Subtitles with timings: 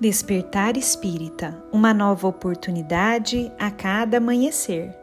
[0.00, 4.94] Despertar Espírita Uma nova oportunidade a cada amanhecer.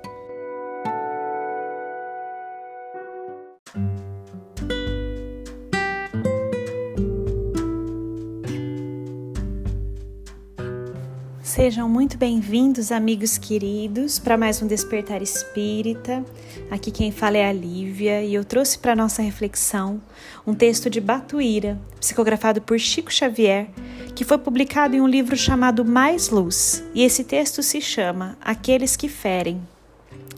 [11.44, 16.24] Sejam muito bem-vindos, amigos queridos, para mais um Despertar Espírita.
[16.72, 20.02] Aqui quem fala é a Lívia e eu trouxe para nossa reflexão
[20.48, 23.68] um texto de Batuíra, psicografado por Chico Xavier
[24.16, 28.96] que foi publicado em um livro chamado Mais Luz, e esse texto se chama Aqueles
[28.96, 29.62] que Ferem.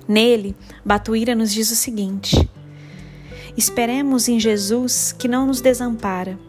[0.07, 2.49] Nele, Batuíra nos diz o seguinte:
[3.55, 6.39] Esperemos em Jesus que não nos desampara.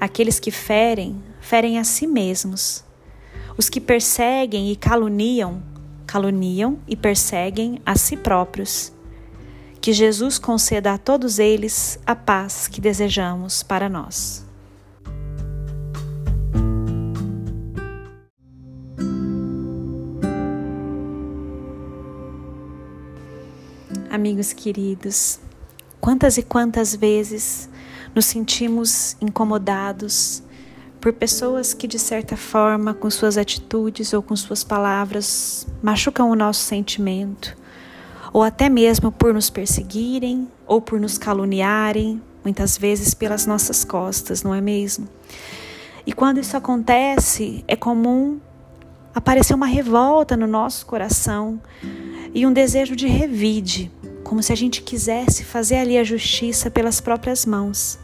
[0.00, 2.84] Aqueles que ferem, ferem a si mesmos.
[3.56, 5.62] Os que perseguem e caluniam,
[6.06, 8.92] caluniam e perseguem a si próprios.
[9.80, 14.44] Que Jesus conceda a todos eles a paz que desejamos para nós.
[24.10, 25.40] Amigos queridos,
[26.00, 27.68] quantas e quantas vezes
[28.14, 30.42] nos sentimos incomodados
[31.00, 36.34] por pessoas que, de certa forma, com suas atitudes ou com suas palavras, machucam o
[36.34, 37.56] nosso sentimento,
[38.32, 44.42] ou até mesmo por nos perseguirem ou por nos caluniarem, muitas vezes pelas nossas costas,
[44.42, 45.08] não é mesmo?
[46.06, 48.38] E quando isso acontece, é comum
[49.14, 51.60] aparecer uma revolta no nosso coração
[52.34, 53.90] e um desejo de revide,
[54.24, 57.98] como se a gente quisesse fazer ali a justiça pelas próprias mãos.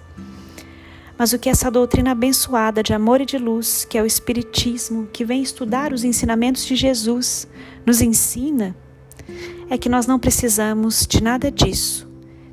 [1.18, 5.08] Mas o que essa doutrina abençoada de amor e de luz, que é o Espiritismo,
[5.12, 7.46] que vem estudar os ensinamentos de Jesus,
[7.84, 8.74] nos ensina,
[9.68, 12.08] é que nós não precisamos de nada disso.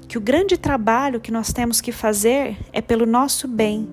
[0.07, 3.87] Que o grande trabalho que nós temos que fazer é pelo nosso bem,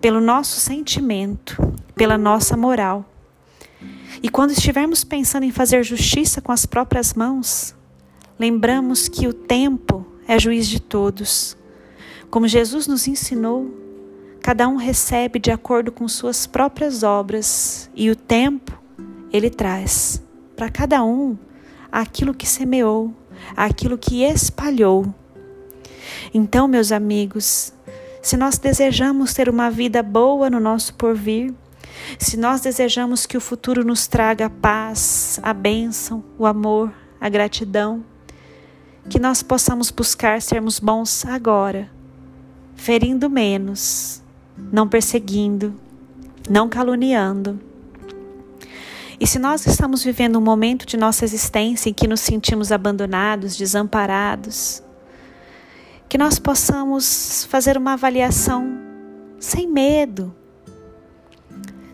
[0.00, 1.56] pelo nosso sentimento,
[1.94, 3.15] pela nossa moral.
[4.22, 7.74] E quando estivermos pensando em fazer justiça com as próprias mãos,
[8.38, 11.56] lembramos que o tempo é juiz de todos.
[12.30, 13.70] Como Jesus nos ensinou,
[14.40, 18.78] cada um recebe de acordo com suas próprias obras e o tempo
[19.32, 20.22] ele traz
[20.56, 21.36] para cada um
[21.90, 23.14] aquilo que semeou,
[23.56, 25.14] aquilo que espalhou.
[26.32, 27.72] Então, meus amigos,
[28.22, 31.54] se nós desejamos ter uma vida boa no nosso porvir,
[32.18, 37.28] se nós desejamos que o futuro nos traga a paz, a bênção, o amor, a
[37.28, 38.04] gratidão,
[39.08, 41.90] que nós possamos buscar sermos bons agora,
[42.74, 44.22] ferindo menos,
[44.72, 45.74] não perseguindo,
[46.48, 47.60] não caluniando.
[49.18, 53.56] E se nós estamos vivendo um momento de nossa existência em que nos sentimos abandonados,
[53.56, 54.82] desamparados,
[56.08, 58.78] que nós possamos fazer uma avaliação
[59.38, 60.34] sem medo,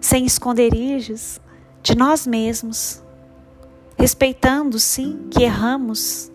[0.02, 1.40] sem esconderijos,
[1.80, 3.00] de nós mesmos,
[3.96, 6.30] respeitando sim que erramos,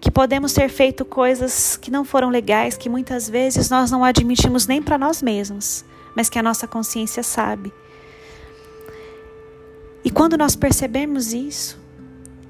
[0.00, 4.66] que podemos ter feito coisas que não foram legais, que muitas vezes nós não admitimos
[4.66, 5.84] nem para nós mesmos,
[6.16, 7.70] mas que a nossa consciência sabe.
[10.02, 11.78] E quando nós percebemos isso,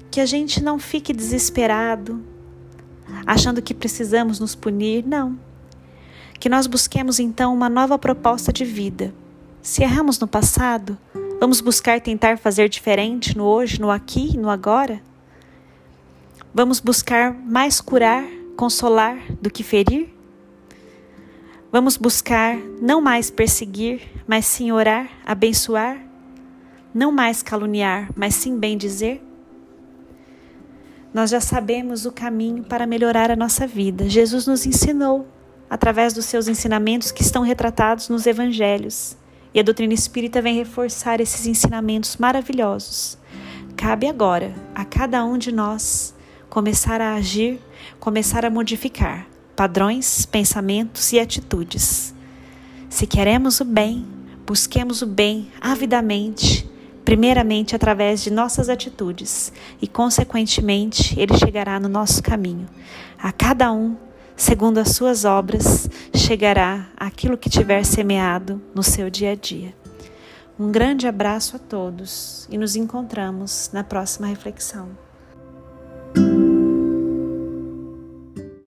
[0.09, 2.23] que a gente não fique desesperado,
[3.25, 5.37] achando que precisamos nos punir, não.
[6.39, 9.13] Que nós busquemos então uma nova proposta de vida.
[9.61, 10.97] Se erramos no passado,
[11.39, 14.99] vamos buscar tentar fazer diferente no hoje, no aqui, no agora?
[16.51, 18.23] Vamos buscar mais curar,
[18.57, 20.09] consolar do que ferir?
[21.71, 26.01] Vamos buscar não mais perseguir, mas sim orar, abençoar?
[26.91, 29.23] Não mais caluniar, mas sim bem dizer?
[31.13, 34.09] Nós já sabemos o caminho para melhorar a nossa vida.
[34.09, 35.27] Jesus nos ensinou
[35.69, 39.20] através dos seus ensinamentos que estão retratados nos evangelhos.
[39.53, 43.17] E a doutrina espírita vem reforçar esses ensinamentos maravilhosos.
[43.75, 46.13] Cabe agora a cada um de nós
[46.49, 47.59] começar a agir,
[47.99, 52.13] começar a modificar padrões, pensamentos e atitudes.
[52.89, 54.05] Se queremos o bem,
[54.45, 56.69] busquemos o bem avidamente,
[57.05, 59.51] primeiramente através de nossas atitudes,
[59.81, 62.67] e consequentemente ele chegará no nosso caminho.
[63.17, 63.95] A cada um,
[64.35, 69.73] segundo as suas obras, chegará aquilo que tiver semeado no seu dia a dia.
[70.59, 74.89] Um grande abraço a todos e nos encontramos na próxima reflexão.